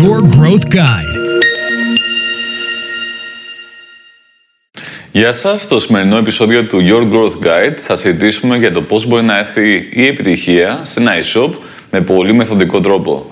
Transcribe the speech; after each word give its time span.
Your 0.00 0.20
Growth 0.36 0.66
Guide. 0.74 1.14
Γεια 5.12 5.32
σας. 5.32 5.62
Στο 5.62 5.80
σημερινό 5.80 6.16
επεισόδιο 6.16 6.64
του 6.64 6.78
Your 6.82 7.12
Growth 7.12 7.46
Guide 7.46 7.74
θα 7.76 7.96
συζητήσουμε 7.96 8.56
για 8.56 8.72
το 8.72 8.82
πώς 8.82 9.06
μπορεί 9.06 9.22
να 9.22 9.38
έρθει 9.38 9.88
η 9.92 10.06
επιτυχία 10.06 10.80
σε 10.84 11.00
ένα 11.00 11.12
e-shop 11.12 11.50
με 11.90 12.00
πολύ 12.00 12.32
μεθοδικό 12.32 12.80
τρόπο. 12.80 13.30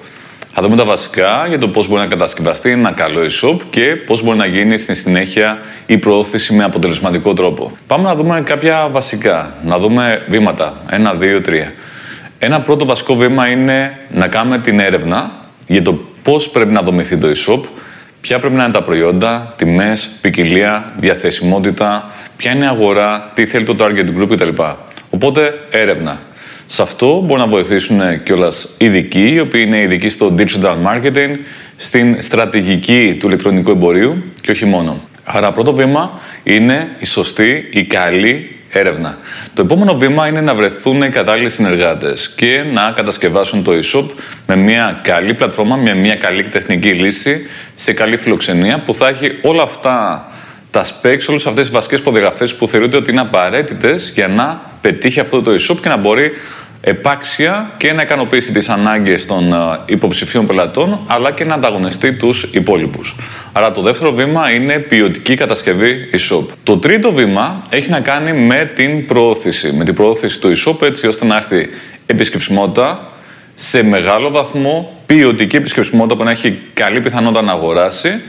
Θα 0.52 0.62
δούμε 0.62 0.76
τα 0.76 0.84
βασικά 0.84 1.46
για 1.48 1.58
το 1.58 1.68
πώς 1.68 1.88
μπορεί 1.88 2.00
να 2.00 2.06
κατασκευαστεί 2.06 2.70
ένα 2.70 2.92
καλό 2.92 3.20
e-shop 3.20 3.58
και 3.70 3.96
πώς 4.06 4.22
μπορεί 4.22 4.38
να 4.38 4.46
γίνει 4.46 4.78
στη 4.78 4.94
συνέχεια 4.94 5.58
η 5.86 5.98
προώθηση 5.98 6.54
με 6.54 6.64
αποτελεσματικό 6.64 7.32
τρόπο. 7.32 7.72
Πάμε 7.86 8.04
να 8.04 8.14
δούμε 8.14 8.42
κάποια 8.44 8.88
βασικά. 8.90 9.54
Να 9.64 9.78
δούμε 9.78 10.22
βήματα. 10.28 10.80
Ένα, 10.90 11.14
δύο, 11.14 11.40
τρία. 11.40 11.72
Ένα 12.38 12.60
πρώτο 12.60 12.84
βασικό 12.84 13.14
βήμα 13.14 13.48
είναι 13.48 13.98
να 14.10 14.28
κάνουμε 14.28 14.58
την 14.58 14.80
έρευνα 14.80 15.32
για 15.66 15.82
το 15.82 15.98
πώς 16.22 16.50
πρέπει 16.50 16.72
να 16.72 16.82
δομηθεί 16.82 17.16
το 17.16 17.28
e-shop, 17.28 17.60
ποια 18.20 18.38
πρέπει 18.38 18.54
να 18.54 18.64
είναι 18.64 18.72
τα 18.72 18.82
προϊόντα, 18.82 19.54
τιμές, 19.56 20.10
ποικιλία, 20.20 20.92
διαθεσιμότητα, 20.98 22.10
ποια 22.36 22.52
είναι 22.52 22.64
η 22.64 22.68
αγορά, 22.68 23.30
τι 23.34 23.46
θέλει 23.46 23.64
το 23.64 23.76
target 23.78 24.06
group 24.18 24.28
κτλ. 24.28 24.48
Οπότε 25.10 25.66
έρευνα. 25.70 26.20
Σε 26.66 26.82
αυτό 26.82 27.20
μπορούν 27.20 27.44
να 27.44 27.50
βοηθήσουν 27.50 28.22
κιόλας 28.22 28.68
ειδικοί, 28.78 29.32
οι 29.32 29.40
οποίοι 29.40 29.64
είναι 29.66 29.80
ειδικοί 29.80 30.08
στο 30.08 30.34
digital 30.38 30.76
marketing, 30.86 31.36
στην 31.76 32.22
στρατηγική 32.22 33.16
του 33.20 33.26
ηλεκτρονικού 33.26 33.70
εμπορίου 33.70 34.24
και 34.40 34.50
όχι 34.50 34.64
μόνο. 34.64 35.00
Άρα, 35.24 35.52
πρώτο 35.52 35.72
βήμα 35.72 36.20
είναι 36.42 36.88
η 36.98 37.06
σωστή, 37.06 37.68
η 37.70 37.84
καλή 37.84 38.57
έρευνα. 38.70 39.18
Το 39.54 39.62
επόμενο 39.62 39.96
βήμα 39.98 40.26
είναι 40.26 40.40
να 40.40 40.54
βρεθούν 40.54 41.02
οι 41.02 41.08
κατάλληλοι 41.08 41.50
συνεργάτες 41.50 42.32
και 42.36 42.64
να 42.72 42.92
κατασκευάσουν 42.96 43.64
το 43.64 43.72
e-shop 43.72 44.06
με 44.46 44.56
μια 44.56 45.00
καλή 45.02 45.34
πλατφόρμα, 45.34 45.76
με 45.76 45.94
μια 45.94 46.14
καλή 46.14 46.42
τεχνική 46.42 46.88
λύση, 46.88 47.46
σε 47.74 47.92
καλή 47.92 48.16
φιλοξενία 48.16 48.78
που 48.78 48.94
θα 48.94 49.08
έχει 49.08 49.38
όλα 49.42 49.62
αυτά 49.62 50.26
τα 50.70 50.84
specs, 50.84 51.24
όλες 51.28 51.46
αυτές 51.46 51.64
τις 51.64 51.70
βασικές 51.70 52.02
προδιαγραφές 52.02 52.54
που 52.54 52.68
θεωρείται 52.68 52.96
ότι 52.96 53.10
είναι 53.10 53.20
απαραίτητες 53.20 54.10
για 54.14 54.28
να 54.28 54.60
πετύχει 54.80 55.20
αυτό 55.20 55.42
το 55.42 55.50
e-shop 55.50 55.76
και 55.82 55.88
να 55.88 55.96
μπορεί 55.96 56.32
επάξια 56.80 57.74
και 57.76 57.92
να 57.92 58.02
ικανοποιήσει 58.02 58.52
τις 58.52 58.68
ανάγκες 58.68 59.26
των 59.26 59.52
ε, 59.52 59.56
υποψηφίων 59.86 60.46
πελατών 60.46 61.00
αλλά 61.06 61.32
και 61.32 61.44
να 61.44 61.54
ανταγωνιστεί 61.54 62.12
τους 62.12 62.42
υπόλοιπους. 62.42 63.16
Άρα 63.52 63.72
το 63.72 63.82
δεύτερο 63.82 64.12
βήμα 64.12 64.50
είναι 64.50 64.78
ποιοτική 64.78 65.34
κατασκευή 65.34 66.10
e-shop. 66.12 66.44
Το 66.62 66.78
τρίτο 66.78 67.12
βήμα 67.12 67.62
έχει 67.68 67.90
να 67.90 68.00
κάνει 68.00 68.32
με 68.32 68.70
την 68.74 69.06
προώθηση, 69.06 69.72
με 69.72 69.84
την 69.84 69.94
προώθηση 69.94 70.40
του 70.40 70.52
e-shop 70.56 70.82
έτσι 70.82 71.06
ώστε 71.06 71.24
να 71.24 71.36
έρθει 71.36 71.68
επισκεψιμότητα 72.06 73.10
σε 73.54 73.82
μεγάλο 73.82 74.30
βαθμό, 74.30 75.02
ποιοτική 75.06 75.56
επισκεψιμότητα 75.56 76.16
που 76.16 76.24
να 76.24 76.30
έχει 76.30 76.58
καλή 76.74 77.00
πιθανότητα 77.00 77.42
να 77.42 77.52
αγοράσει 77.52 78.20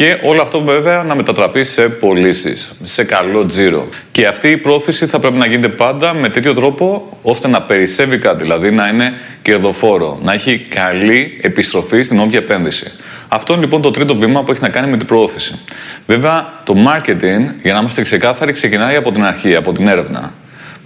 και 0.00 0.18
όλο 0.22 0.42
αυτό 0.42 0.60
βέβαια 0.60 1.02
να 1.02 1.14
μετατραπεί 1.14 1.64
σε 1.64 1.88
πωλήσεις, 1.88 2.72
σε 2.82 3.04
καλό 3.04 3.46
τζίρο. 3.46 3.88
Και 4.12 4.26
αυτή 4.26 4.48
η 4.50 4.56
πρόθεση 4.56 5.06
θα 5.06 5.18
πρέπει 5.18 5.36
να 5.36 5.46
γίνεται 5.46 5.68
πάντα 5.68 6.14
με 6.14 6.28
τέτοιο 6.28 6.54
τρόπο 6.54 7.08
ώστε 7.22 7.48
να 7.48 7.62
περισσεύει 7.62 8.18
κάτι, 8.18 8.42
δηλαδή 8.42 8.70
να 8.70 8.88
είναι 8.88 9.12
κερδοφόρο, 9.42 10.18
να 10.22 10.32
έχει 10.32 10.58
καλή 10.58 11.38
επιστροφή 11.42 12.02
στην 12.02 12.20
όποια 12.20 12.38
επένδυση. 12.38 12.92
Αυτό 13.28 13.52
είναι 13.52 13.62
λοιπόν 13.62 13.82
το 13.82 13.90
τρίτο 13.90 14.16
βήμα 14.16 14.42
που 14.44 14.50
έχει 14.50 14.60
να 14.62 14.68
κάνει 14.68 14.90
με 14.90 14.96
την 14.96 15.06
πρόθεση. 15.06 15.58
Βέβαια, 16.06 16.52
το 16.64 16.74
marketing, 16.76 17.54
για 17.62 17.72
να 17.72 17.78
είμαστε 17.78 18.02
ξεκάθαροι, 18.02 18.52
ξεκινάει 18.52 18.96
από 18.96 19.12
την 19.12 19.24
αρχή, 19.24 19.54
από 19.54 19.72
την 19.72 19.88
έρευνα. 19.88 20.32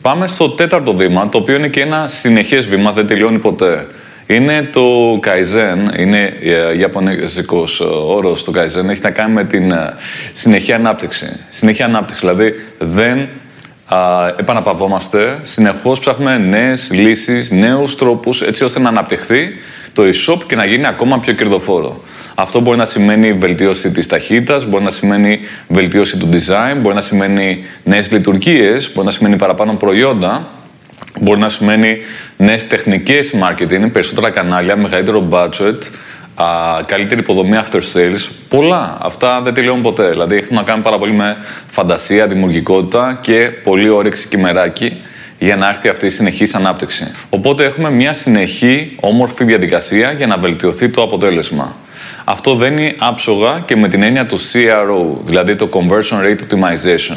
Πάμε 0.02 0.26
στο 0.26 0.48
τέταρτο 0.48 0.94
βήμα, 0.94 1.28
το 1.28 1.38
οποίο 1.38 1.54
είναι 1.54 1.68
και 1.68 1.80
ένα 1.80 2.06
συνεχές 2.06 2.66
βήμα, 2.66 2.92
δεν 2.92 3.06
τελειώνει 3.06 3.38
ποτέ. 3.38 3.86
Είναι 4.26 4.68
το 4.72 5.12
Kaizen, 5.24 5.98
είναι 5.98 6.32
ιαπωνικό 6.78 7.64
όρος 8.06 8.44
το 8.44 8.52
Kaizen, 8.54 8.88
έχει 8.88 9.00
να 9.02 9.10
κάνει 9.10 9.32
με 9.32 9.44
την 9.44 9.70
ε, 9.70 9.94
συνεχή 10.32 10.72
ανάπτυξη. 10.72 11.26
Συνεχή 11.48 11.82
ανάπτυξη, 11.82 12.20
δηλαδή 12.20 12.54
δεν 12.78 13.28
α, 13.86 14.26
επαναπαυόμαστε, 14.38 15.38
συνεχώς 15.42 16.00
ψάχνουμε 16.00 16.38
νέες 16.38 16.90
λύσεις, 16.92 17.50
νέους 17.50 17.96
τρόπους 17.96 18.42
έτσι 18.42 18.64
ώστε 18.64 18.78
να 18.78 18.88
αναπτυχθεί 18.88 19.48
το 19.92 20.02
e-shop 20.02 20.38
και 20.46 20.56
να 20.56 20.64
γίνει 20.64 20.86
ακόμα 20.86 21.18
πιο 21.18 21.32
κερδοφόρο. 21.32 22.02
Αυτό 22.34 22.60
μπορεί 22.60 22.76
να 22.76 22.84
σημαίνει 22.84 23.32
βελτίωση 23.32 23.90
της 23.90 24.06
ταχύτητας, 24.06 24.66
μπορεί 24.66 24.84
να 24.84 24.90
σημαίνει 24.90 25.40
βελτίωση 25.68 26.18
του 26.18 26.28
design, 26.32 26.76
μπορεί 26.80 26.94
να 26.94 27.00
σημαίνει 27.00 27.64
νέες 27.84 28.10
λειτουργίες, 28.10 28.92
μπορεί 28.94 29.06
να 29.06 29.12
σημαίνει 29.12 29.36
παραπάνω 29.36 29.74
προϊόντα 29.74 30.48
Μπορεί 31.20 31.40
να 31.40 31.48
σημαίνει 31.48 31.98
νέες 32.36 32.66
τεχνικές 32.66 33.34
marketing, 33.34 33.92
περισσότερα 33.92 34.30
κανάλια, 34.30 34.76
μεγαλύτερο 34.76 35.28
budget, 35.30 35.78
α, 36.34 36.46
καλύτερη 36.86 37.20
υποδομή 37.20 37.58
after 37.64 37.80
sales. 37.92 38.30
Πολλά. 38.48 38.98
Αυτά 39.02 39.40
δεν 39.42 39.54
τελειώνουν 39.54 39.82
ποτέ. 39.82 40.08
Δηλαδή 40.08 40.36
έχουν 40.36 40.56
να 40.56 40.62
κάνουν 40.62 40.82
πάρα 40.82 40.98
πολύ 40.98 41.12
με 41.12 41.36
φαντασία, 41.70 42.26
δημιουργικότητα 42.26 43.18
και 43.22 43.50
πολύ 43.62 43.88
όρεξη 43.88 44.28
και 44.28 44.38
μεράκι 44.38 44.96
για 45.38 45.56
να 45.56 45.68
έρθει 45.68 45.88
αυτή 45.88 46.06
η 46.06 46.10
συνεχής 46.10 46.54
ανάπτυξη. 46.54 47.12
Οπότε 47.30 47.64
έχουμε 47.64 47.90
μια 47.90 48.12
συνεχή 48.12 48.96
όμορφη 49.00 49.44
διαδικασία 49.44 50.12
για 50.12 50.26
να 50.26 50.36
βελτιωθεί 50.36 50.88
το 50.88 51.02
αποτέλεσμα. 51.02 51.76
Αυτό 52.24 52.54
δένει 52.54 52.94
άψογα 52.98 53.62
και 53.66 53.76
με 53.76 53.88
την 53.88 54.02
έννοια 54.02 54.26
του 54.26 54.38
CRO, 54.38 55.24
δηλαδή 55.24 55.56
το 55.56 55.68
Conversion 55.72 56.24
Rate 56.24 56.38
Optimization. 56.38 57.16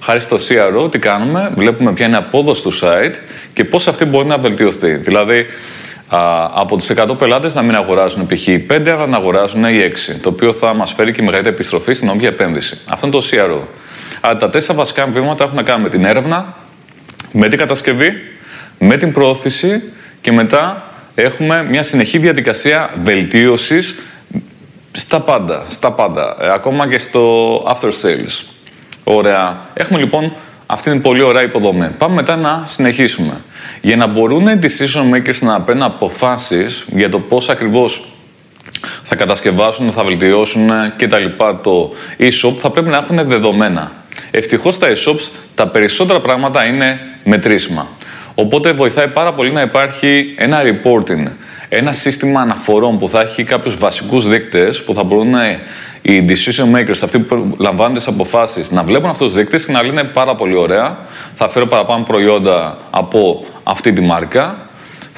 Χάρη 0.00 0.20
στο 0.20 0.36
CRO, 0.36 0.90
τι 0.90 0.98
κάνουμε, 0.98 1.52
βλέπουμε 1.56 1.92
ποια 1.92 2.06
είναι 2.06 2.16
η 2.16 2.18
απόδοση 2.18 2.62
του 2.62 2.72
site 2.72 3.14
και 3.52 3.64
πώς 3.64 3.88
αυτή 3.88 4.04
μπορεί 4.04 4.26
να 4.26 4.38
βελτιωθεί. 4.38 4.94
Δηλαδή, 4.94 5.46
α, 6.08 6.50
από 6.54 6.76
τους 6.76 6.90
100 6.90 7.18
πελάτες 7.18 7.54
να 7.54 7.62
μην 7.62 7.74
αγοράζουν 7.74 8.26
π.χ. 8.26 8.48
5, 8.68 8.88
αλλά 8.88 9.06
να 9.06 9.16
αγοράζουν 9.16 9.64
οι 9.64 9.78
6. 9.78 10.18
Το 10.22 10.28
οποίο 10.28 10.52
θα 10.52 10.74
μας 10.74 10.92
φέρει 10.92 11.12
και 11.12 11.22
μεγαλύτερη 11.22 11.54
επιστροφή 11.54 11.92
στην 11.92 12.08
όποια 12.08 12.28
επένδυση. 12.28 12.78
Αυτό 12.88 13.06
είναι 13.06 13.16
το 13.16 13.24
CRO. 13.30 13.66
Αλλά 14.20 14.36
τα 14.36 14.50
τέσσερα 14.50 14.78
βασικά 14.78 15.06
βήματα 15.06 15.44
έχουν 15.44 15.56
να 15.56 15.62
κάνουν 15.62 15.82
με 15.82 15.88
την 15.88 16.04
έρευνα, 16.04 16.54
με 17.32 17.48
την 17.48 17.58
κατασκευή, 17.58 18.12
με 18.78 18.96
την 18.96 19.12
προώθηση 19.12 19.82
και 20.20 20.32
μετά 20.32 20.92
έχουμε 21.14 21.64
μια 21.70 21.82
συνεχή 21.82 22.18
διαδικασία 22.18 22.90
βελτίωσης 23.02 23.94
στα 24.92 25.20
πάντα, 25.20 25.64
στα 25.68 25.92
πάντα, 25.92 26.36
ε, 26.40 26.50
ακόμα 26.52 26.88
και 26.88 26.98
στο 26.98 27.56
after 27.62 27.88
sales. 27.88 28.57
Ωραία. 29.10 29.60
Έχουμε 29.74 29.98
λοιπόν 29.98 30.32
αυτή 30.66 30.90
την 30.90 31.00
πολύ 31.00 31.22
ωραία 31.22 31.42
υποδομή. 31.42 31.88
Πάμε 31.98 32.14
μετά 32.14 32.36
να 32.36 32.62
συνεχίσουμε. 32.66 33.40
Για 33.80 33.96
να 33.96 34.06
μπορούν 34.06 34.46
οι 34.46 34.58
decision 34.62 35.14
makers 35.14 35.38
να 35.40 35.60
παίρνουν 35.60 35.84
αποφάσεις 35.84 36.84
για 36.88 37.08
το 37.08 37.18
πώς 37.18 37.48
ακριβώς 37.48 38.08
θα 39.02 39.14
κατασκευάσουν, 39.14 39.92
θα 39.92 40.04
βελτιώσουν 40.04 40.70
και 40.96 41.06
τα 41.06 41.18
λοιπά 41.18 41.60
το 41.60 41.92
e-shop, 42.18 42.54
θα 42.58 42.70
πρέπει 42.70 42.88
να 42.88 42.96
έχουν 42.96 43.28
δεδομένα. 43.28 43.92
Ευτυχώς 44.30 44.74
στα 44.74 44.86
e-shops 44.88 45.28
τα 45.54 45.68
περισσότερα 45.68 46.20
πράγματα 46.20 46.64
είναι 46.64 46.98
μετρήσιμα. 47.24 47.88
Οπότε 48.34 48.72
βοηθάει 48.72 49.08
πάρα 49.08 49.32
πολύ 49.32 49.52
να 49.52 49.60
υπάρχει 49.60 50.34
ένα 50.38 50.62
reporting, 50.62 51.26
ένα 51.68 51.92
σύστημα 51.92 52.40
αναφορών 52.40 52.98
που 52.98 53.08
θα 53.08 53.20
έχει 53.20 53.44
κάποιους 53.44 53.78
βασικούς 53.78 54.28
δείκτες 54.28 54.82
που 54.82 54.94
θα 54.94 55.02
μπορούν 55.02 55.34
οι 56.02 56.24
decision 56.28 56.76
makers, 56.76 57.00
αυτοί 57.02 57.18
που 57.18 57.54
λαμβάνουν 57.58 57.94
τις 57.94 58.06
αποφάσεις, 58.06 58.70
να 58.70 58.82
βλέπουν 58.82 59.10
αυτούς 59.10 59.26
τους 59.26 59.36
δείκτες 59.36 59.64
και 59.64 59.72
να 59.72 59.82
λένε 59.82 60.04
πάρα 60.04 60.34
πολύ 60.34 60.56
ωραία. 60.56 60.96
Θα 61.34 61.48
φέρω 61.48 61.66
παραπάνω 61.66 62.04
προϊόντα 62.04 62.78
από 62.90 63.44
αυτή 63.62 63.92
τη 63.92 64.00
μάρκα. 64.00 64.58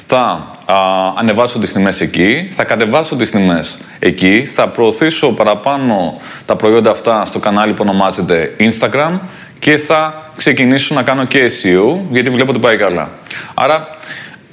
Θα 0.07 0.47
α, 0.65 0.75
ανεβάσω 1.17 1.59
τις 1.59 1.73
τιμές 1.73 2.01
εκεί, 2.01 2.49
θα 2.51 2.63
κατεβάσω 2.63 3.15
τις 3.15 3.31
τιμές 3.31 3.77
εκεί, 3.99 4.45
θα 4.45 4.67
προωθήσω 4.67 5.31
παραπάνω 5.31 6.19
τα 6.45 6.55
προϊόντα 6.55 6.91
αυτά 6.91 7.25
στο 7.25 7.39
κανάλι 7.39 7.73
που 7.73 7.83
ονομάζεται 7.87 8.55
Instagram 8.59 9.19
και 9.59 9.77
θα 9.77 10.31
ξεκινήσω 10.35 10.93
να 10.93 11.03
κάνω 11.03 11.25
και 11.25 11.39
SEO 11.45 11.99
γιατί 12.11 12.29
βλέπω 12.29 12.49
ότι 12.49 12.59
πάει 12.59 12.77
καλά. 12.77 13.09
Άρα 13.53 13.87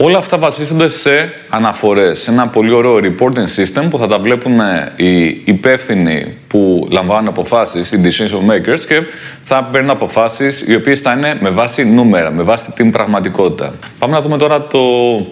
Όλα 0.01 0.19
αυτά 0.19 0.39
βασίζονται 0.39 0.89
σε 0.89 1.33
αναφορές, 1.49 2.19
σε 2.19 2.31
ένα 2.31 2.49
πολύ 2.49 2.73
ωραίο 2.73 2.97
reporting 3.03 3.63
system 3.63 3.87
που 3.91 3.99
θα 3.99 4.07
τα 4.07 4.19
βλέπουν 4.19 4.59
οι 4.97 5.41
υπεύθυνοι 5.45 6.37
που 6.49 6.89
λαμβάνουν 6.91 7.29
αποφάσεις, 7.29 7.93
οι 7.93 8.01
decision 8.05 8.51
makers, 8.51 8.81
και 8.89 9.03
θα 9.43 9.65
παίρνουν 9.65 9.91
αποφάσεις 9.91 10.65
οι 10.67 10.75
οποίες 10.75 11.01
θα 11.01 11.13
είναι 11.13 11.39
με 11.41 11.51
βάση 11.51 11.85
νούμερα, 11.85 12.31
με 12.31 12.43
βάση 12.43 12.73
την 12.73 12.91
πραγματικότητα. 12.91 13.75
Πάμε 13.99 14.13
να 14.13 14.23
δούμε 14.23 14.37
τώρα 14.37 14.67
το 14.67 14.79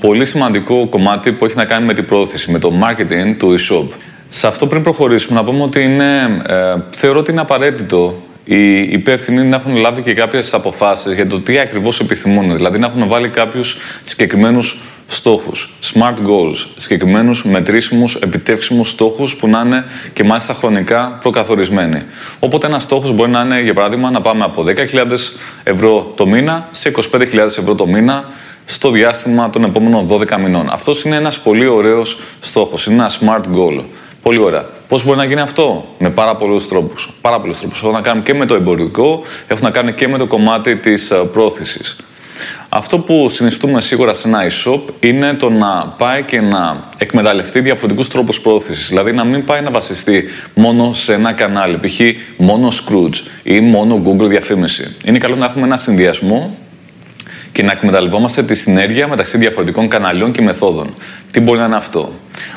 πολύ 0.00 0.24
σημαντικό 0.24 0.86
κομμάτι 0.86 1.32
που 1.32 1.44
έχει 1.44 1.56
να 1.56 1.64
κάνει 1.64 1.86
με 1.86 1.94
την 1.94 2.04
πρόθεση, 2.04 2.50
με 2.50 2.58
το 2.58 2.72
marketing 2.82 3.34
του 3.38 3.54
e-shop. 3.58 3.86
Σε 4.28 4.46
αυτό 4.46 4.66
πριν 4.66 4.82
προχωρήσουμε, 4.82 5.38
να 5.38 5.44
πούμε 5.44 5.62
ότι 5.62 5.82
είναι, 5.82 6.42
ε, 6.46 6.74
θεωρώ 6.90 7.18
ότι 7.18 7.30
είναι 7.30 7.40
απαραίτητο 7.40 8.14
οι 8.48 8.82
υπεύθυνοι 8.82 9.42
να 9.42 9.56
έχουν 9.56 9.76
λάβει 9.76 10.02
και 10.02 10.14
κάποιες 10.14 10.54
αποφάσεις 10.54 11.14
για 11.14 11.26
το 11.26 11.40
τι 11.40 11.58
ακριβώς 11.58 12.00
επιθυμούν. 12.00 12.54
Δηλαδή 12.54 12.78
να 12.78 12.86
έχουν 12.86 13.08
βάλει 13.08 13.28
κάποιους 13.28 13.76
συγκεκριμένους 14.04 14.78
στόχους, 15.06 15.70
smart 15.94 16.14
goals, 16.14 16.66
συγκεκριμένους 16.76 17.44
μετρήσιμους, 17.44 18.14
επιτεύξιμους 18.14 18.90
στόχους 18.90 19.36
που 19.36 19.48
να 19.48 19.62
είναι 19.66 19.84
και 20.12 20.24
μάλιστα 20.24 20.54
χρονικά 20.54 21.18
προκαθορισμένοι. 21.20 22.02
Οπότε 22.38 22.66
ένας 22.66 22.82
στόχος 22.82 23.12
μπορεί 23.12 23.30
να 23.30 23.40
είναι, 23.40 23.60
για 23.60 23.74
παράδειγμα, 23.74 24.10
να 24.10 24.20
πάμε 24.20 24.44
από 24.44 24.62
10.000 24.62 25.36
ευρώ 25.62 26.12
το 26.16 26.26
μήνα 26.26 26.68
σε 26.70 26.88
25.000 27.12 27.36
ευρώ 27.58 27.74
το 27.74 27.86
μήνα 27.86 28.24
στο 28.64 28.90
διάστημα 28.90 29.50
των 29.50 29.64
επόμενων 29.64 30.08
12 30.08 30.38
μηνών. 30.38 30.68
Αυτός 30.70 31.02
είναι 31.02 31.16
ένας 31.16 31.40
πολύ 31.40 31.66
ωραίος 31.66 32.18
στόχος. 32.40 32.86
Είναι 32.86 32.94
ένα 32.94 33.10
smart 33.10 33.56
goal. 33.56 33.82
Πολύ 34.22 34.38
ωραία. 34.38 34.75
Πώς 34.88 35.04
μπορεί 35.04 35.18
να 35.18 35.24
γίνει 35.24 35.40
αυτό, 35.40 35.84
Με 35.98 36.10
πάρα 36.10 36.36
πολλούς 36.36 36.68
τρόπους. 36.68 37.12
Πάρα 37.20 37.40
πολλούς 37.40 37.58
τρόπους. 37.58 37.80
Έχουν 37.80 37.92
να 37.92 38.00
κάνουν 38.00 38.22
και 38.22 38.34
με 38.34 38.46
το 38.46 38.54
εμπορικό, 38.54 39.22
έχουν 39.46 39.64
να 39.64 39.70
κάνουν 39.70 39.94
και 39.94 40.08
με 40.08 40.18
το 40.18 40.26
κομμάτι 40.26 40.76
της 40.76 41.10
ε, 41.10 41.14
πρόθεσης. 41.14 41.96
Αυτό 42.68 42.98
που 42.98 43.28
συνιστούμε 43.28 43.80
σίγουρα 43.80 44.14
σε 44.14 44.28
ένα 44.28 44.40
e-shop 44.42 44.80
είναι 45.00 45.34
το 45.34 45.50
να 45.50 45.94
πάει 45.98 46.22
και 46.22 46.40
να 46.40 46.84
εκμεταλλευτεί 46.98 47.60
διαφορετικούς 47.60 48.08
τρόπους 48.08 48.40
πρόθεσης. 48.40 48.88
Δηλαδή 48.88 49.12
να 49.12 49.24
μην 49.24 49.44
πάει 49.44 49.60
να 49.60 49.70
βασιστεί 49.70 50.24
μόνο 50.54 50.92
σε 50.92 51.12
ένα 51.14 51.32
κανάλι, 51.32 51.78
π.χ. 51.78 52.00
μόνο 52.36 52.68
Scrooge 52.68 53.26
ή 53.42 53.60
μόνο 53.60 54.02
Google 54.04 54.28
διαφήμιση. 54.28 54.96
Είναι 55.04 55.18
καλό 55.18 55.36
να 55.36 55.44
έχουμε 55.44 55.64
ένα 55.64 55.76
συνδυασμό 55.76 56.56
και 57.52 57.62
να 57.62 57.72
εκμεταλλευόμαστε 57.72 58.42
τη 58.42 58.54
συνέργεια 58.54 59.08
μεταξύ 59.08 59.38
διαφορετικών 59.38 59.88
καναλιών 59.88 60.32
και 60.32 60.42
μεθόδων. 60.42 60.94
Τι 61.30 61.40
μπορεί 61.40 61.58
να 61.58 61.64
είναι 61.64 61.76
αυτό; 61.76 62.12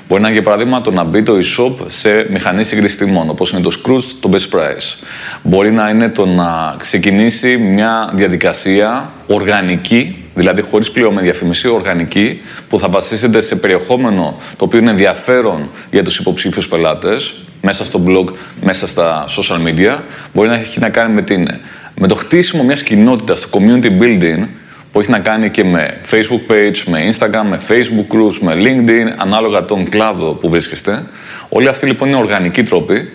Μπορεί 0.09 0.21
να 0.21 0.27
είναι 0.27 0.37
για 0.37 0.47
παράδειγμα 0.47 0.81
το 0.81 0.91
να 0.91 1.03
μπει 1.03 1.23
το 1.23 1.33
e-shop 1.33 1.85
σε 1.87 2.27
μηχανή 2.29 2.63
σύγκριση 2.63 2.97
τιμών, 2.97 3.29
όπως 3.29 3.51
είναι 3.51 3.61
το 3.61 3.71
Scrooge, 3.83 4.15
το 4.19 4.29
Best 4.33 4.55
Price. 4.55 5.05
Μπορεί 5.43 5.71
να 5.71 5.89
είναι 5.89 6.09
το 6.09 6.25
να 6.25 6.75
ξεκινήσει 6.77 7.57
μια 7.57 8.11
διαδικασία 8.15 9.11
οργανική, 9.27 10.23
δηλαδή 10.35 10.61
χωρίς 10.61 10.91
πληρωμένη 10.91 11.21
διαφήμιση, 11.21 11.67
οργανική, 11.67 12.39
που 12.69 12.79
θα 12.79 12.89
βασίζεται 12.89 13.41
σε 13.41 13.55
περιεχόμενο 13.55 14.37
το 14.57 14.65
οποίο 14.65 14.79
είναι 14.79 14.89
ενδιαφέρον 14.89 15.69
για 15.91 16.03
τους 16.03 16.19
υποψήφιους 16.19 16.67
πελάτες, 16.67 17.33
μέσα 17.61 17.85
στο 17.85 18.03
blog, 18.07 18.33
μέσα 18.61 18.87
στα 18.87 19.25
social 19.27 19.67
media. 19.67 19.99
Μπορεί 20.33 20.47
να 20.47 20.55
έχει 20.55 20.79
να 20.79 20.89
κάνει 20.89 21.13
με, 21.13 21.21
την, 21.21 21.47
με 21.95 22.07
το 22.07 22.15
χτίσιμο 22.15 22.63
μιας 22.63 22.83
κοινότητας, 22.83 23.41
το 23.41 23.47
community 23.51 24.01
building, 24.01 24.47
που 24.91 24.99
έχει 24.99 25.09
να 25.09 25.19
κάνει 25.19 25.49
και 25.49 25.63
με 25.63 25.97
Facebook 26.11 26.51
page, 26.51 26.77
με 26.85 27.09
Instagram, 27.09 27.43
με 27.49 27.59
Facebook 27.67 28.15
groups, 28.15 28.37
με 28.39 28.53
LinkedIn, 28.55 29.13
ανάλογα 29.17 29.65
τον 29.65 29.89
κλάδο 29.89 30.31
που 30.31 30.49
βρίσκεστε. 30.49 31.03
Όλοι 31.49 31.67
αυτοί 31.67 31.85
λοιπόν 31.85 32.07
είναι 32.07 32.17
οργανικοί 32.17 32.63
τρόποι. 32.63 33.11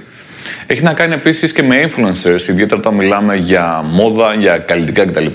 Έχει 0.66 0.82
να 0.82 0.92
κάνει 0.92 1.14
επίσης 1.14 1.52
και 1.52 1.62
με 1.62 1.84
influencers, 1.84 2.48
ιδιαίτερα 2.48 2.76
όταν 2.76 2.94
μιλάμε 2.94 3.36
για 3.36 3.84
μόδα, 3.90 4.34
για 4.34 4.58
καλλιτικά 4.58 5.04
κτλ. 5.04 5.26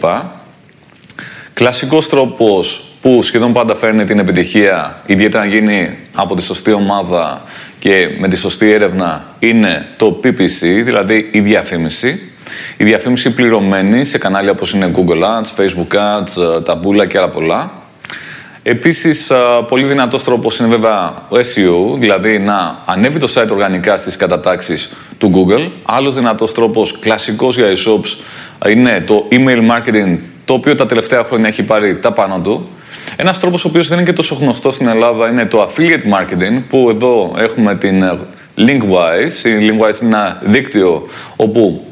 Κλασικός 1.53 2.09
τρόπος 2.09 2.83
που 3.01 3.21
σχεδόν 3.21 3.53
πάντα 3.53 3.75
φέρνει 3.75 4.03
την 4.03 4.19
επιτυχία, 4.19 5.01
ιδιαίτερα 5.05 5.43
να 5.43 5.49
γίνει 5.49 5.97
από 6.13 6.35
τη 6.35 6.41
σωστή 6.41 6.71
ομάδα 6.71 7.41
και 7.79 8.09
με 8.19 8.27
τη 8.27 8.37
σωστή 8.37 8.71
έρευνα, 8.71 9.25
είναι 9.39 9.87
το 9.97 10.19
PPC, 10.23 10.81
δηλαδή 10.83 11.29
η 11.31 11.39
διαφήμιση. 11.39 12.28
Η 12.77 12.83
διαφήμιση 12.83 13.29
πληρωμένη 13.29 14.05
σε 14.05 14.17
κανάλια 14.17 14.51
όπως 14.51 14.73
είναι 14.73 14.91
Google 14.95 15.21
Ads, 15.23 15.61
Facebook 15.61 15.95
Ads, 15.95 16.41
ε, 16.41 16.61
Taboola 16.65 17.07
και 17.07 17.17
άλλα 17.17 17.29
πολλά. 17.29 17.71
Επίσης, 18.63 19.29
ε, 19.29 19.35
πολύ 19.67 19.85
δυνατός 19.85 20.23
τρόπος 20.23 20.59
είναι 20.59 20.67
βέβαια 20.67 21.23
ο 21.29 21.35
SEO, 21.35 21.99
δηλαδή 21.99 22.39
να 22.39 22.77
ανέβει 22.85 23.19
το 23.19 23.31
site 23.35 23.49
οργανικά 23.51 23.97
στις 23.97 24.15
κατατάξεις 24.15 24.89
του 25.17 25.31
Google. 25.33 25.69
Άλλος 25.83 26.15
δυνατός 26.15 26.53
τρόπος, 26.53 26.99
κλασικός 26.99 27.55
για 27.55 27.67
e-shops, 27.67 28.17
είναι 28.69 29.03
το 29.07 29.27
email 29.31 29.57
marketing, 29.57 30.17
το 30.45 30.53
οποίο 30.53 30.75
τα 30.75 30.85
τελευταία 30.85 31.23
χρόνια 31.23 31.47
έχει 31.47 31.63
πάρει 31.63 31.99
τα 31.99 32.11
πάνω 32.11 32.39
του. 32.39 32.69
Ένας 33.15 33.39
τρόπος 33.39 33.65
ο 33.65 33.67
οποίος 33.67 33.87
δεν 33.87 33.97
είναι 33.97 34.07
και 34.07 34.13
τόσο 34.13 34.37
γνωστός 34.39 34.75
στην 34.75 34.87
Ελλάδα 34.87 35.29
είναι 35.29 35.45
το 35.45 35.69
affiliate 35.69 36.17
marketing, 36.17 36.63
που 36.69 36.89
εδώ 36.89 37.35
έχουμε 37.37 37.75
την 37.75 38.01
ε, 38.01 38.17
Linkwise. 38.57 39.45
Η 39.45 39.69
Linkwise 39.69 40.01
είναι 40.01 40.15
ένα 40.15 40.41
δίκτυο 40.43 41.07
όπου 41.35 41.83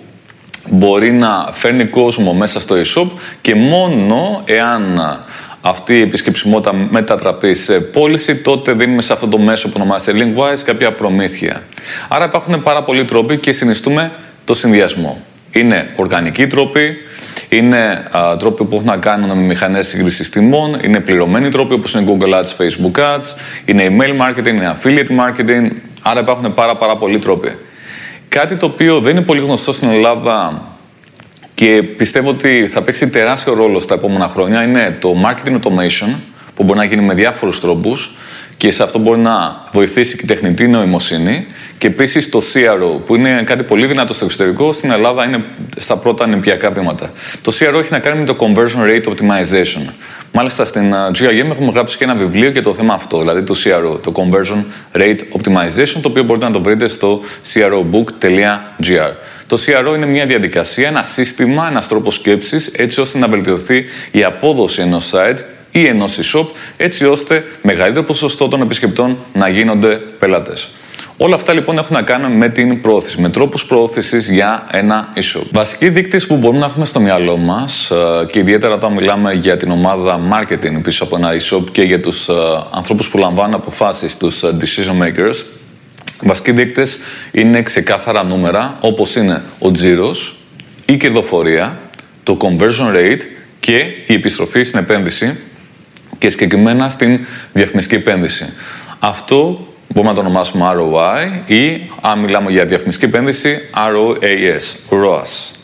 μπορεί 0.69 1.11
να 1.11 1.49
φέρνει 1.51 1.85
κόσμο 1.85 2.33
μέσα 2.33 2.59
στο 2.59 2.75
e-shop 2.75 3.07
και 3.41 3.55
μόνο 3.55 4.41
εάν 4.45 5.01
αυτή 5.61 5.93
η 5.97 6.01
επισκεψιμότητα 6.01 6.73
μετατραπεί 6.89 7.53
σε 7.53 7.79
πώληση, 7.79 8.35
τότε 8.35 8.73
δίνουμε 8.73 9.01
σε 9.01 9.13
αυτό 9.13 9.27
το 9.27 9.37
μέσο 9.37 9.67
που 9.67 9.73
ονομάζεται 9.77 10.11
Linkwise 10.15 10.59
κάποια 10.65 10.91
προμήθεια. 10.91 11.61
Άρα 12.07 12.25
υπάρχουν 12.25 12.63
πάρα 12.63 12.83
πολλοί 12.83 13.05
τρόποι 13.05 13.37
και 13.37 13.51
συνιστούμε 13.51 14.11
το 14.45 14.53
συνδυασμό. 14.53 15.21
Είναι 15.51 15.93
οργανικοί 15.95 16.47
τρόποι, 16.47 16.95
είναι 17.49 18.07
α, 18.11 18.37
τρόποι 18.37 18.63
που 18.63 18.75
έχουν 18.75 18.87
να 18.87 18.97
κάνουν 18.97 19.37
με 19.37 19.43
μηχανές 19.43 19.87
σύγκρισης 19.87 20.29
τιμών, 20.29 20.79
είναι 20.83 20.99
πληρωμένοι 20.99 21.49
τρόποι 21.49 21.73
όπως 21.73 21.93
είναι 21.93 22.05
Google 22.07 22.33
Ads, 22.33 22.63
Facebook 22.63 22.99
Ads, 22.99 23.25
είναι 23.65 23.87
email 23.89 24.21
marketing, 24.21 24.47
είναι 24.47 24.77
affiliate 24.77 25.19
marketing. 25.19 25.69
Άρα 26.01 26.19
υπάρχουν 26.19 26.53
πάρα, 26.53 26.77
πάρα 26.77 26.97
πολλοί 26.97 27.19
τρόποι. 27.19 27.51
Κάτι 28.29 28.55
το 28.55 28.65
οποίο 28.65 28.99
δεν 28.99 29.15
είναι 29.15 29.25
πολύ 29.25 29.41
γνωστό 29.41 29.73
στην 29.73 29.89
Ελλάδα 29.89 30.61
και 31.53 31.83
πιστεύω 31.83 32.29
ότι 32.29 32.67
θα 32.67 32.81
παίξει 32.81 33.09
τεράστιο 33.09 33.53
ρόλο 33.53 33.79
στα 33.79 33.93
επόμενα 33.93 34.27
χρόνια 34.27 34.63
είναι 34.63 34.97
το 35.01 35.15
marketing 35.25 35.53
automation 35.53 36.15
που 36.55 36.63
μπορεί 36.63 36.79
να 36.79 36.85
γίνει 36.85 37.01
με 37.01 37.13
διάφορους 37.13 37.59
τρόπους 37.59 38.15
και 38.57 38.71
σε 38.71 38.83
αυτό 38.83 38.99
μπορεί 38.99 39.19
να 39.19 39.63
βοηθήσει 39.71 40.15
και 40.15 40.21
η 40.23 40.27
τεχνητή 40.27 40.67
νοημοσύνη 40.67 41.47
και 41.77 41.87
επίσης 41.87 42.29
το 42.29 42.41
CRO 42.53 42.99
που 43.05 43.15
είναι 43.15 43.43
κάτι 43.45 43.63
πολύ 43.63 43.85
δυνατό 43.85 44.13
στο 44.13 44.25
εξωτερικό, 44.25 44.73
στην 44.73 44.91
Ελλάδα 44.91 45.25
είναι 45.25 45.43
στα 45.77 45.97
πρώτα 45.97 46.27
νηπιακά 46.27 46.69
βήματα. 46.69 47.11
Το 47.41 47.51
CRO 47.59 47.79
έχει 47.79 47.91
να 47.91 47.99
κάνει 47.99 48.19
με 48.19 48.25
το 48.25 48.35
Conversion 48.39 48.89
Rate 48.89 49.09
Optimization. 49.09 49.93
Μάλιστα 50.31 50.65
στην 50.65 50.93
GIM 50.93 51.49
έχουμε 51.51 51.71
γράψει 51.71 51.97
και 51.97 52.03
ένα 52.03 52.15
βιβλίο 52.15 52.49
για 52.49 52.63
το 52.63 52.73
θέμα 52.73 52.93
αυτό, 52.93 53.19
δηλαδή 53.19 53.43
το 53.43 53.55
CRO, 53.63 54.01
το 54.01 54.11
Conversion 54.15 54.63
Rate 54.97 55.19
Optimization, 55.37 55.99
το 56.01 56.07
οποίο 56.09 56.23
μπορείτε 56.23 56.45
να 56.45 56.51
το 56.51 56.61
βρείτε 56.61 56.87
στο 56.87 57.21
crobook.gr. 57.53 59.11
Το 59.47 59.57
CRO 59.65 59.95
είναι 59.95 60.05
μια 60.05 60.25
διαδικασία, 60.25 60.87
ένα 60.87 61.03
σύστημα, 61.03 61.67
ένας 61.69 61.87
τρόπος 61.87 62.13
σκέψης, 62.13 62.67
έτσι 62.67 63.01
ώστε 63.01 63.17
να 63.17 63.27
βελτιωθεί 63.27 63.85
η 64.11 64.23
απόδοση 64.23 64.81
ενός 64.81 65.11
site 65.13 65.37
ή 65.71 65.85
ενό 65.85 66.05
e-shop, 66.05 66.45
έτσι 66.77 67.05
ώστε 67.05 67.45
μεγαλύτερο 67.61 68.05
ποσοστό 68.05 68.47
των 68.47 68.61
επισκεπτών 68.61 69.17
να 69.33 69.49
γίνονται 69.49 70.01
πελάτες. 70.19 70.69
Όλα 71.19 71.35
αυτά 71.35 71.53
λοιπόν 71.53 71.77
έχουν 71.77 71.95
να 71.95 72.01
κάνουν 72.01 72.31
με 72.31 72.49
την 72.49 72.81
πρόθεση, 72.81 73.21
με 73.21 73.29
τρόπους 73.29 73.65
πρόθεση 73.65 74.17
για 74.33 74.67
ένα 74.71 75.13
e-shop. 75.15 75.43
Βασικοί 75.51 75.89
δείκτες 75.89 76.27
που 76.27 76.35
μπορούμε 76.37 76.59
να 76.59 76.65
έχουμε 76.65 76.85
στο 76.85 76.99
μυαλό 76.99 77.37
μας 77.37 77.91
ε, 77.91 78.25
και 78.31 78.39
ιδιαίτερα 78.39 78.73
όταν 78.73 78.93
μιλάμε 78.93 79.33
για 79.33 79.57
την 79.57 79.71
ομάδα 79.71 80.19
marketing 80.33 80.81
πίσω 80.83 81.03
από 81.03 81.15
ένα 81.15 81.31
e-shop 81.33 81.63
και 81.71 81.81
για 81.81 81.99
τους 82.01 82.29
ε, 82.29 82.33
ανθρώπους 82.71 83.09
που 83.09 83.17
λαμβάνουν 83.17 83.53
αποφάσεις, 83.53 84.17
τους 84.17 84.43
ε, 84.43 84.57
decision 84.59 85.03
makers, 85.03 85.43
βασικοί 86.21 86.51
δείκτες 86.51 86.97
είναι 87.31 87.61
ξεκάθαρα 87.61 88.23
νούμερα 88.23 88.77
όπως 88.79 89.15
είναι 89.15 89.43
ο 89.59 89.71
τζίρος, 89.71 90.35
η 90.85 90.97
κερδοφορία, 90.97 91.79
το 92.23 92.37
conversion 92.41 92.95
rate 92.95 93.21
και 93.59 93.77
η 94.07 94.13
επιστροφή 94.13 94.63
στην 94.63 94.79
επένδυση 94.79 95.37
και 96.17 96.29
συγκεκριμένα 96.29 96.89
στην 96.89 97.19
διαφημιστική 97.53 97.95
επένδυση. 97.95 98.45
Αυτό 98.99 99.67
Μπορούμε 99.89 100.13
να 100.13 100.19
το 100.19 100.25
ονομάσουμε 100.25 100.65
ROI 100.75 101.51
ή, 101.51 101.81
αν 102.01 102.19
μιλάμε 102.19 102.51
για 102.51 102.65
διαφημιστική 102.65 103.05
επένδυση, 103.05 103.59
ROAS, 103.73 104.95
ROAS. 105.03 105.55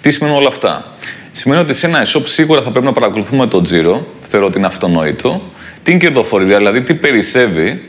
Τι 0.00 0.10
σημαίνουν 0.10 0.36
όλα 0.36 0.48
αυτά; 0.48 0.84
Σημαίνει 1.30 1.60
ότι 1.60 1.74
σε 1.74 1.86
ένα 1.86 2.04
e-shop 2.04 2.22
σίγουρα 2.24 2.62
θα 2.62 2.70
πρέπει 2.70 2.86
να 2.86 2.92
παρακολουθούμε 2.92 3.46
το 3.46 3.60
τζίρο, 3.60 4.06
θεωρώ 4.20 4.46
ότι 4.46 4.58
είναι 4.58 4.66
αυτονόητο, 4.66 5.42
την 5.82 5.98
κερδοφορία, 5.98 6.56
δηλαδή 6.56 6.82
τι 6.82 6.94
περισσεύει. 6.94 7.82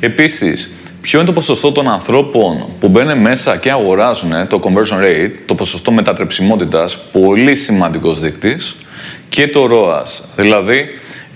Επίσης, 0.00 0.70
ποιο 1.00 1.18
είναι 1.18 1.28
το 1.28 1.34
ποσοστό 1.34 1.72
των 1.72 1.88
ανθρώπων 1.88 2.68
που 2.80 2.88
μπαίνουν 2.88 3.18
μέσα 3.18 3.56
και 3.56 3.70
αγοράζουν 3.70 4.46
το 4.48 4.60
conversion 4.62 5.02
rate, 5.04 5.32
το 5.46 5.54
ποσοστό 5.54 5.92
μετατρεψιμότητας, 5.92 6.98
πολύ 7.12 7.54
σημαντικός 7.54 8.20
δείκτης, 8.20 8.76
και 9.28 9.48
το 9.48 9.68
ROAS. 9.70 10.24
Δηλαδή, 10.36 10.88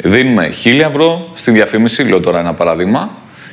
δίνουμε 0.03 0.53
1000 0.65 0.81
ευρώ 0.81 1.31
στη 1.35 1.51
διαφήμιση, 1.51 2.03
λέω 2.03 2.21
τώρα 2.21 2.39
ένα 2.39 2.55
παράδειγμα, 2.55 3.11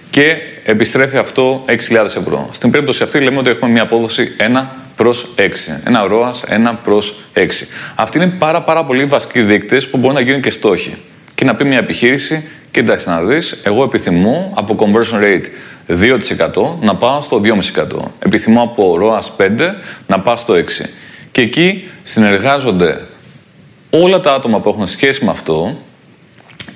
και 0.09 0.35
επιστρέφει 0.63 1.17
αυτό 1.17 1.65
6.000 1.67 1.75
ευρώ. 2.05 2.49
Στην 2.51 2.71
περίπτωση 2.71 3.03
αυτή 3.03 3.19
λέμε 3.19 3.37
ότι 3.37 3.49
έχουμε 3.49 3.71
μια 3.71 3.81
απόδοση 3.81 4.35
1 4.37 4.65
προς 4.95 5.27
6. 5.35 5.41
Ένα 5.83 6.05
ROAS 6.09 6.69
1 6.71 6.75
προς 6.83 7.15
6. 7.33 7.47
Αυτοί 7.95 8.17
είναι 8.17 8.27
πάρα, 8.27 8.61
πάρα 8.61 8.85
πολύ 8.85 9.05
βασικοί 9.05 9.41
δείκτες 9.41 9.89
που 9.89 9.97
μπορούν 9.97 10.15
να 10.15 10.21
γίνουν 10.21 10.41
και 10.41 10.49
στόχοι. 10.49 10.95
Και 11.35 11.45
να 11.45 11.55
πει 11.55 11.63
μια 11.63 11.77
επιχείρηση, 11.77 12.47
κοίταξε 12.71 13.09
να 13.09 13.21
δεις, 13.21 13.61
εγώ 13.63 13.83
επιθυμώ 13.83 14.53
από 14.55 14.75
conversion 14.79 15.23
rate 15.23 15.45
2% 15.87 16.77
να 16.81 16.95
πάω 16.95 17.21
στο 17.21 17.41
2,5%. 17.43 18.11
Επιθυμώ 18.19 18.61
από 18.61 18.97
ROAS 19.01 19.45
5 19.45 19.49
να 20.07 20.19
πάω 20.19 20.37
στο 20.37 20.53
6%. 20.53 20.89
Και 21.31 21.41
εκεί 21.41 21.89
συνεργάζονται 22.01 23.01
όλα 23.89 24.19
τα 24.19 24.33
άτομα 24.33 24.59
που 24.59 24.69
έχουν 24.69 24.87
σχέση 24.87 25.25
με 25.25 25.31
αυτό, 25.31 25.77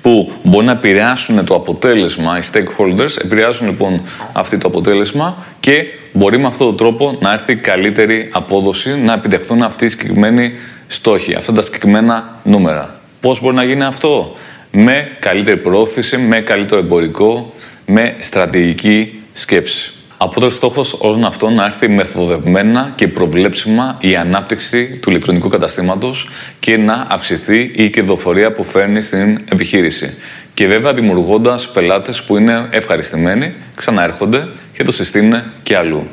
που 0.02 0.32
μπορεί 0.42 0.66
να 0.66 0.72
επηρεάσουν 0.72 1.44
το 1.44 1.54
αποτέλεσμα, 1.54 2.38
οι 2.38 2.40
stakeholders 2.52 3.24
επηρεάζουν 3.24 3.66
λοιπόν 3.66 4.02
αυτό 4.32 4.58
το 4.58 4.68
αποτέλεσμα 4.68 5.36
και 5.60 5.84
μπορεί 6.12 6.38
με 6.38 6.46
αυτόν 6.46 6.66
τον 6.66 6.76
τρόπο 6.76 7.16
να 7.20 7.32
έρθει 7.32 7.56
καλύτερη 7.56 8.28
απόδοση, 8.32 8.98
να 8.98 9.12
επιτευχθούν 9.12 9.62
αυτοί 9.62 9.84
οι 9.84 9.88
συγκεκριμένοι 9.88 10.52
στόχοι, 10.86 11.34
αυτά 11.34 11.52
τα 11.52 11.62
συγκεκριμένα 11.62 12.40
νούμερα. 12.42 13.00
Πώς 13.20 13.40
μπορεί 13.40 13.54
να 13.54 13.64
γίνει 13.64 13.84
αυτό; 13.84 14.36
Με 14.70 15.16
καλύτερη 15.18 15.56
πρόθεση, 15.56 16.16
με 16.16 16.40
καλύτερο 16.40 16.80
εμπορικό, 16.80 17.54
με 17.86 18.16
στρατηγική 18.18 19.22
σκέψη. 19.32 19.92
Απότερο 20.20 20.50
στόχος 20.50 20.96
όλων 21.00 21.24
αυτών 21.24 21.54
να 21.54 21.64
έρθει 21.64 21.88
μεθοδευμένα 21.88 22.92
και 22.94 23.08
προβλέψιμα 23.08 23.96
η 24.00 24.16
ανάπτυξη 24.16 24.98
του 25.02 25.10
ηλεκτρονικού 25.10 25.48
καταστήματος 25.48 26.28
και 26.60 26.76
να 26.76 27.06
αυξηθεί 27.08 27.70
η 27.74 27.90
κερδοφορία 27.90 28.52
που 28.52 28.64
φέρνει 28.64 29.00
στην 29.00 29.38
επιχείρηση. 29.52 30.14
Και 30.54 30.66
βέβαια 30.66 30.94
δημιουργώντας 30.94 31.68
πελάτες 31.68 32.22
που 32.22 32.36
είναι 32.36 32.68
ευχαριστημένοι, 32.70 33.54
ξαναέρχονται 33.74 34.48
και 34.72 34.82
το 34.82 34.92
συστήνουν 34.92 35.42
και 35.62 35.76
αλλού. 35.76 36.06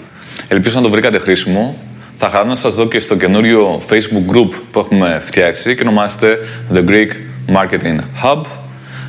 Ελπίζω 0.47 0.75
να 0.75 0.81
το 0.81 0.89
βρήκατε 0.89 1.17
χρήσιμο. 1.17 1.77
Θα 2.13 2.29
χαρώ 2.29 2.45
να 2.45 2.55
σας 2.55 2.75
δω 2.75 2.87
και 2.87 2.99
στο 2.99 3.15
καινούριο 3.15 3.81
Facebook 3.89 4.35
group 4.35 4.49
που 4.71 4.79
έχουμε 4.79 5.21
φτιάξει 5.25 5.75
και 5.75 5.81
ονομάζεται 5.81 6.39
The 6.73 6.83
Greek 6.89 7.09
Marketing 7.55 7.99
Hub. 8.23 8.41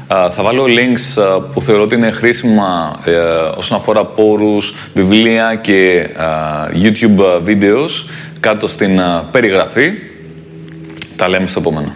Θα 0.09 0.43
βάλω 0.43 0.65
links 0.65 1.41
που 1.53 1.63
θεωρώ 1.63 1.83
ότι 1.83 1.95
είναι 1.95 2.11
χρήσιμα 2.11 3.01
ε, 3.05 3.17
όσον 3.57 3.79
αφορά 3.79 4.05
πόρους, 4.05 4.75
βιβλία 4.95 5.55
και 5.55 6.09
YouTube 6.73 7.43
videos 7.47 7.91
κάτω 8.41 8.69
στην 8.69 9.01
περιγραφή. 9.31 9.93
Τα 11.17 11.29
λέμε 11.29 11.47
στο 11.47 11.61
επόμενο. 11.61 11.93